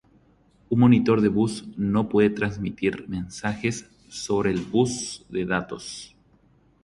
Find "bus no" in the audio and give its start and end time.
1.27-2.09